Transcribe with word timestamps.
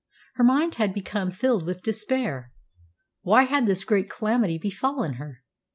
Her 0.33 0.43
mind 0.43 0.73
had 0.81 0.95
become 0.95 1.29
filled 1.29 1.63
with 1.63 1.83
despair. 1.83 2.51
Why 3.21 3.43
had 3.43 3.67
this 3.67 3.83
great 3.83 4.09
calamity 4.09 4.57
befallen 4.57 5.13
her? 5.21 5.43